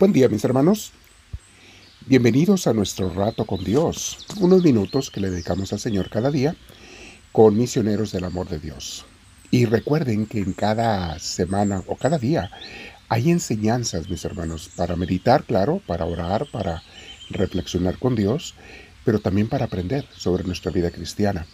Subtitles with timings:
[0.00, 0.92] Buen día mis hermanos.
[2.06, 6.56] Bienvenidos a nuestro rato con Dios, unos minutos que le dedicamos al Señor cada día
[7.32, 9.04] con misioneros del amor de Dios.
[9.50, 12.50] Y recuerden que en cada semana o cada día
[13.10, 16.82] hay enseñanzas, mis hermanos, para meditar, claro, para orar, para
[17.28, 18.54] reflexionar con Dios,
[19.04, 21.46] pero también para aprender sobre nuestra vida cristiana.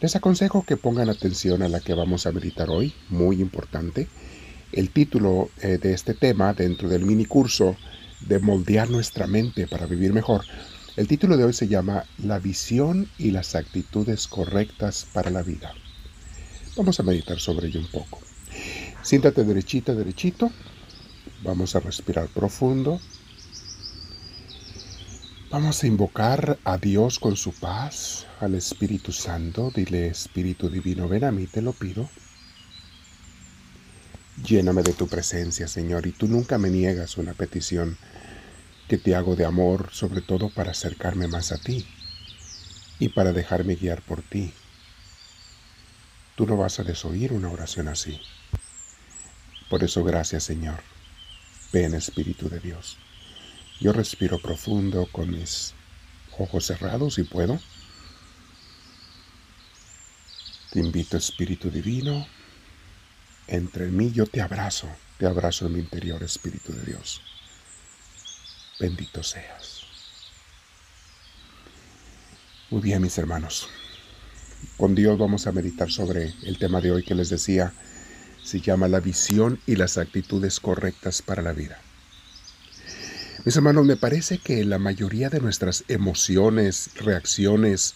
[0.00, 4.08] Les aconsejo que pongan atención a la que vamos a meditar hoy, muy importante.
[4.72, 7.76] El título eh, de este tema dentro del mini curso
[8.20, 10.44] de moldear nuestra mente para vivir mejor,
[10.96, 15.72] el título de hoy se llama La visión y las actitudes correctas para la vida.
[16.76, 18.20] Vamos a meditar sobre ello un poco.
[19.02, 20.50] Siéntate derechita, derechito.
[21.42, 23.00] Vamos a respirar profundo.
[25.50, 29.72] Vamos a invocar a Dios con su paz, al Espíritu Santo.
[29.74, 32.08] Dile, Espíritu Divino, ven a mí, te lo pido.
[34.44, 37.98] Lléname de tu presencia, Señor, y tú nunca me niegas una petición
[38.88, 41.86] que te hago de amor, sobre todo para acercarme más a ti
[42.98, 44.52] y para dejarme guiar por ti.
[46.36, 48.20] Tú no vas a desoír una oración así.
[49.68, 50.82] Por eso gracias, Señor.
[51.72, 52.96] Ven, Espíritu de Dios.
[53.80, 55.74] Yo respiro profundo con mis
[56.38, 57.60] ojos cerrados si puedo.
[60.70, 62.26] Te invito, Espíritu Divino.
[63.48, 67.22] Entre mí yo te abrazo, te abrazo en mi interior, Espíritu de Dios.
[68.78, 69.80] Bendito seas.
[72.70, 73.70] Muy bien, mis hermanos.
[74.76, 77.72] Con Dios vamos a meditar sobre el tema de hoy que les decía.
[78.44, 81.80] Se llama la visión y las actitudes correctas para la vida.
[83.46, 87.94] Mis hermanos, me parece que la mayoría de nuestras emociones, reacciones,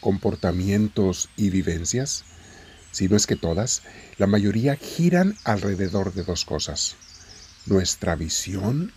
[0.00, 2.24] comportamientos y vivencias,
[2.90, 3.82] si no es que todas,
[4.18, 6.96] la mayoría giran alrededor de dos cosas.
[7.66, 8.92] Nuestra visión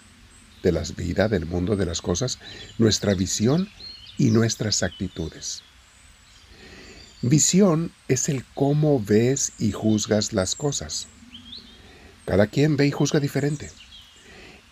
[0.63, 2.39] de las vidas, del mundo de las cosas,
[2.77, 3.69] nuestra visión
[4.17, 5.63] y nuestras actitudes.
[7.21, 11.07] Visión es el cómo ves y juzgas las cosas.
[12.25, 13.71] Cada quien ve y juzga diferente.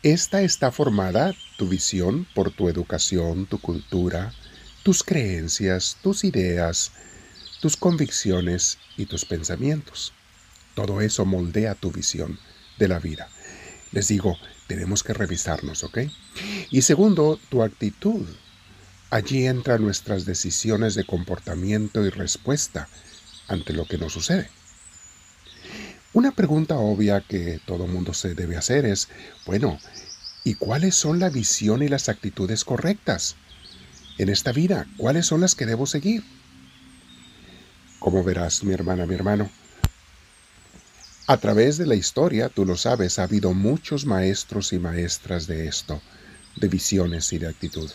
[0.03, 4.33] Esta está formada, tu visión, por tu educación, tu cultura,
[4.83, 6.91] tus creencias, tus ideas,
[7.61, 10.13] tus convicciones y tus pensamientos.
[10.75, 12.39] Todo eso moldea tu visión
[12.77, 13.29] de la vida.
[13.91, 15.99] Les digo, tenemos que revisarnos, ¿ok?
[16.69, 18.25] Y segundo, tu actitud.
[19.09, 22.87] Allí entran nuestras decisiones de comportamiento y respuesta
[23.49, 24.49] ante lo que nos sucede.
[26.13, 29.09] Una pregunta obvia que todo mundo se debe hacer es,
[29.45, 29.79] bueno,
[30.43, 33.35] ¿y cuáles son la visión y las actitudes correctas
[34.17, 34.87] en esta vida?
[34.97, 36.23] ¿Cuáles son las que debo seguir?
[38.01, 39.47] Como verás, mi hermana, mi hermano,
[41.27, 45.67] a través de la historia, tú lo sabes, ha habido muchos maestros y maestras de
[45.67, 46.01] esto,
[46.55, 47.91] de visiones y de actitud.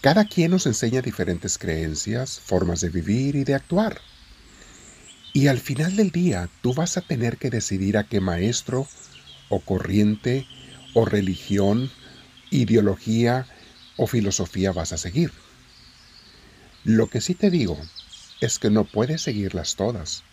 [0.00, 4.00] Cada quien nos enseña diferentes creencias, formas de vivir y de actuar.
[5.32, 8.88] Y al final del día tú vas a tener que decidir a qué maestro
[9.50, 10.48] o corriente
[10.94, 11.92] o religión,
[12.50, 13.46] ideología
[13.96, 15.30] o filosofía vas a seguir.
[16.82, 17.78] Lo que sí te digo
[18.40, 20.24] es que no puedes seguirlas todas,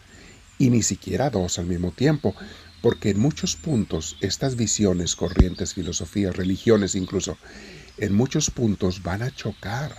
[0.58, 2.36] y ni siquiera dos al mismo tiempo,
[2.82, 7.38] porque en muchos puntos estas visiones, corrientes, filosofías, religiones incluso,
[7.98, 9.96] en muchos puntos van a chocar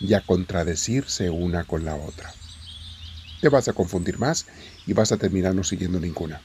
[0.00, 2.32] y a contradecirse una con la otra
[3.42, 4.46] te vas a confundir más
[4.86, 6.40] y vas a terminar no siguiendo ninguna.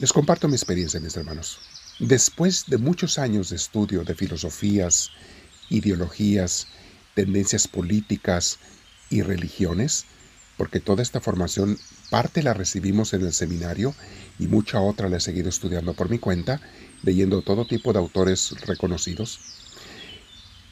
[0.00, 1.60] Les comparto mi experiencia, mis hermanos.
[2.00, 5.10] Después de muchos años de estudio de filosofías,
[5.70, 6.66] ideologías,
[7.14, 8.58] tendencias políticas
[9.10, 10.06] y religiones,
[10.56, 11.78] porque toda esta formación
[12.10, 13.94] parte la recibimos en el seminario
[14.38, 16.60] y mucha otra la he seguido estudiando por mi cuenta,
[17.02, 19.40] leyendo todo tipo de autores reconocidos,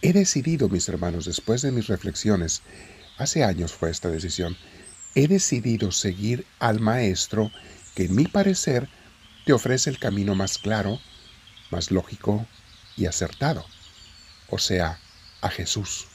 [0.02, 2.62] he decidido, mis hermanos, después de mis reflexiones,
[3.20, 4.56] Hace años fue esta decisión.
[5.14, 7.52] He decidido seguir al Maestro
[7.94, 8.88] que, en mi parecer,
[9.44, 10.98] te ofrece el camino más claro,
[11.70, 12.46] más lógico
[12.96, 13.66] y acertado,
[14.48, 14.98] o sea,
[15.42, 16.06] a Jesús.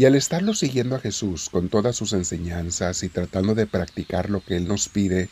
[0.00, 4.42] Y al estarlo siguiendo a Jesús con todas sus enseñanzas y tratando de practicar lo
[4.42, 5.28] que Él nos pide,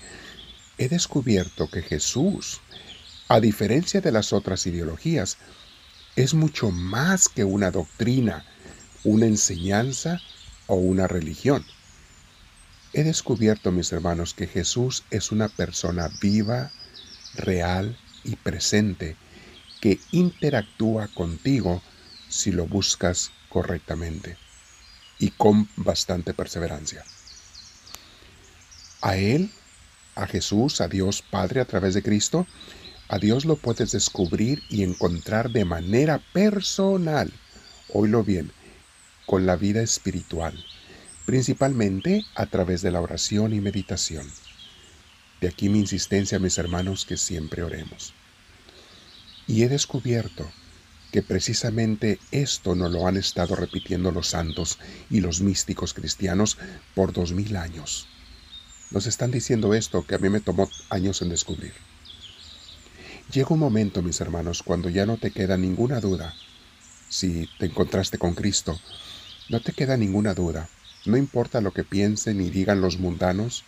[0.76, 2.60] he descubierto que Jesús,
[3.28, 5.38] a diferencia de las otras ideologías,
[6.16, 8.44] es mucho más que una doctrina
[9.04, 10.20] una enseñanza
[10.66, 11.64] o una religión.
[12.92, 16.72] He descubierto, mis hermanos, que Jesús es una persona viva,
[17.36, 19.16] real y presente
[19.80, 21.80] que interactúa contigo
[22.28, 24.36] si lo buscas correctamente
[25.18, 27.04] y con bastante perseverancia.
[29.00, 29.50] A Él,
[30.14, 32.46] a Jesús, a Dios Padre a través de Cristo,
[33.08, 37.32] a Dios lo puedes descubrir y encontrar de manera personal,
[37.92, 38.52] oílo bien,
[39.26, 40.62] con la vida espiritual,
[41.24, 44.30] principalmente a través de la oración y meditación.
[45.40, 48.12] De aquí mi insistencia, mis hermanos, que siempre oremos.
[49.46, 50.50] Y he descubierto
[51.10, 54.78] que precisamente esto nos lo han estado repitiendo los santos
[55.10, 56.58] y los místicos cristianos
[56.94, 58.06] por dos mil años.
[58.90, 61.72] Nos están diciendo esto que a mí me tomó años en descubrir.
[63.32, 66.34] Llega un momento, mis hermanos, cuando ya no te queda ninguna duda.
[67.08, 68.78] Si te encontraste con Cristo,
[69.50, 70.68] no te queda ninguna duda.
[71.04, 73.64] No importa lo que piensen y digan los mundanos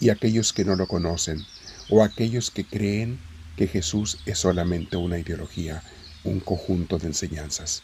[0.00, 1.46] y aquellos que no lo conocen,
[1.88, 3.18] o aquellos que creen
[3.56, 5.82] que Jesús es solamente una ideología,
[6.28, 7.82] un conjunto de enseñanzas,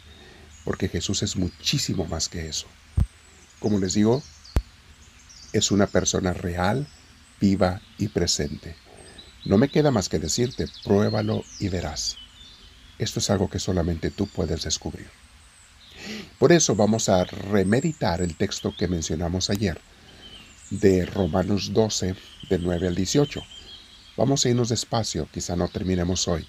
[0.65, 2.67] porque Jesús es muchísimo más que eso.
[3.59, 4.23] Como les digo,
[5.53, 6.87] es una persona real,
[7.41, 8.77] viva y presente.
[9.45, 12.17] No me queda más que decirte, pruébalo y verás.
[12.99, 15.09] Esto es algo que solamente tú puedes descubrir.
[16.39, 19.81] Por eso vamos a remeditar el texto que mencionamos ayer,
[20.71, 22.15] de Romanos 12,
[22.49, 23.43] del 9 al 18.
[24.17, 26.47] Vamos a irnos despacio, quizá no terminemos hoy.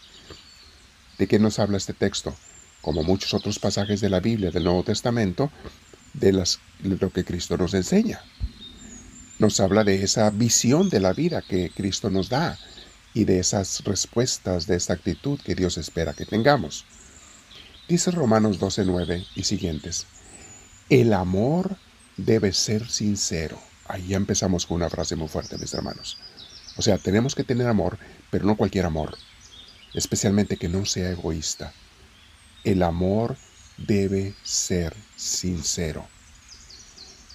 [1.18, 2.36] ¿De qué nos habla este texto?
[2.82, 5.52] Como muchos otros pasajes de la Biblia del Nuevo Testamento,
[6.14, 8.22] de, las, lo que Cristo nos enseña.
[9.40, 12.58] Nos habla de esa visión de la vida que Cristo nos da
[13.14, 16.86] y de esas respuestas, de esa actitud que Dios espera que tengamos.
[17.88, 20.08] Dice Romanos 12:9 y siguientes,
[20.90, 21.78] el amor
[22.18, 23.60] debe ser sincero.
[23.86, 26.18] Ahí ya empezamos con una frase muy fuerte, mis hermanos.
[26.78, 27.98] O sea, tenemos que tener amor,
[28.32, 29.18] pero no cualquier amor,
[29.94, 31.74] especialmente que no sea egoísta.
[32.64, 33.38] El amor
[33.78, 36.08] debe ser sincero.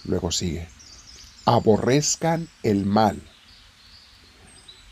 [0.04, 0.68] Luego sigue,
[1.44, 3.20] aborrezcan el mal.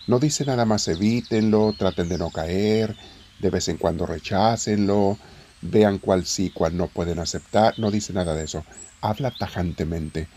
[0.06, 2.96] No dice nada más evítenlo, traten de no caer,
[3.40, 5.18] de vez en cuando rechácenlo,
[5.62, 7.78] vean cuál sí, cuál no pueden aceptar.
[7.78, 8.64] No dice nada de eso.
[9.00, 10.28] Habla tajantemente.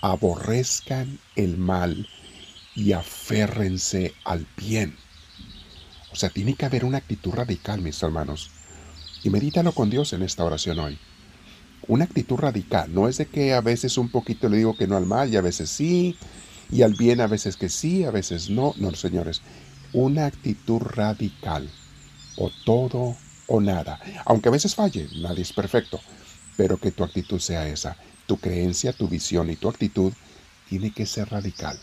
[0.00, 2.08] Aborrezcan el mal
[2.74, 4.96] y aférrense al bien.
[6.12, 8.50] O sea, tiene que haber una actitud radical, mis hermanos.
[9.22, 10.98] Y medítalo con Dios en esta oración hoy.
[11.88, 12.92] Una actitud radical.
[12.92, 15.36] No es de que a veces un poquito le digo que no al mal y
[15.36, 16.16] a veces sí,
[16.70, 18.74] y al bien a veces que sí, a veces no.
[18.76, 19.42] No, señores.
[19.92, 21.68] Una actitud radical.
[22.36, 23.16] O todo
[23.46, 24.00] o nada.
[24.24, 26.00] Aunque a veces falle, nadie es perfecto.
[26.56, 27.96] Pero que tu actitud sea esa.
[28.26, 30.12] Tu creencia, tu visión y tu actitud
[30.68, 31.78] tiene que ser radical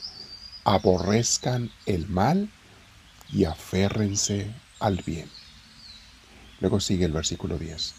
[0.69, 2.49] aborrezcan el mal
[3.31, 5.29] y aférrense al bien.
[6.59, 7.93] Luego sigue el versículo 10.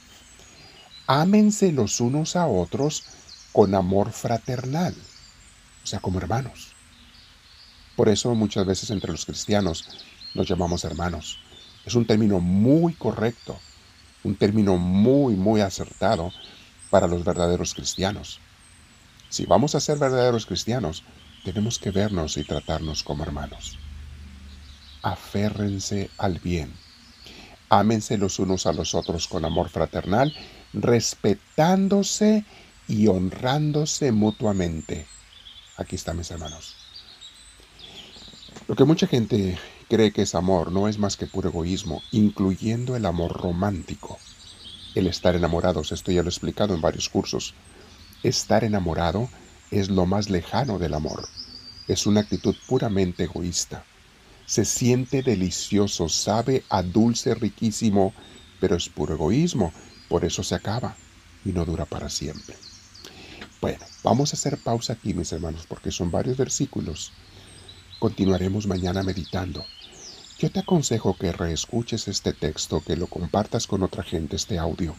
[1.07, 3.05] Ámense los unos a otros
[3.53, 4.95] con amor fraternal,
[5.83, 6.73] o sea, como hermanos.
[7.97, 9.85] Por eso muchas veces entre los cristianos
[10.35, 11.39] nos llamamos hermanos.
[11.85, 13.59] Es un término muy correcto,
[14.23, 16.33] un término muy, muy acertado
[16.91, 18.39] para los verdaderos cristianos.
[19.29, 21.03] Si vamos a ser verdaderos cristianos,
[21.45, 23.80] tenemos que vernos y tratarnos como hermanos.
[25.03, 26.73] Aférrense al bien.
[27.69, 30.35] Ámense los unos a los otros con amor fraternal,
[30.73, 32.45] respetándose
[32.89, 35.07] y honrándose mutuamente.
[35.77, 36.75] Aquí están mis hermanos.
[38.67, 39.59] Lo que mucha gente
[39.89, 44.19] cree que es amor no es más que puro egoísmo, incluyendo el amor romántico.
[44.95, 47.55] El estar enamorados, esto ya lo he explicado en varios cursos.
[48.23, 49.29] Estar enamorado
[49.71, 51.29] es lo más lejano del amor.
[51.89, 53.85] Es una actitud puramente egoísta.
[54.51, 58.13] Se siente delicioso, sabe a dulce riquísimo,
[58.59, 59.73] pero es puro egoísmo,
[60.09, 60.97] por eso se acaba
[61.45, 62.57] y no dura para siempre.
[63.61, 67.13] Bueno, vamos a hacer pausa aquí, mis hermanos, porque son varios versículos.
[68.01, 69.65] Continuaremos mañana meditando.
[70.41, 74.97] Yo te aconsejo que reescuches este texto, que lo compartas con otra gente, este audio.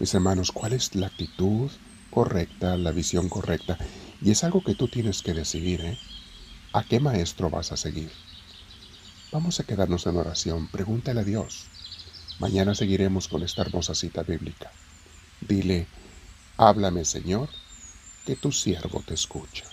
[0.00, 1.70] Mis hermanos, ¿cuál es la actitud?
[2.10, 3.78] correcta, la visión correcta.
[4.20, 5.98] Y es algo que tú tienes que decidir, ¿eh?
[6.72, 8.10] ¿A qué maestro vas a seguir?
[9.32, 10.68] Vamos a quedarnos en oración.
[10.68, 11.66] Pregúntale a Dios.
[12.38, 14.70] Mañana seguiremos con esta hermosa cita bíblica.
[15.40, 15.86] Dile,
[16.58, 17.48] háblame Señor,
[18.26, 19.71] que tu siervo te escucha.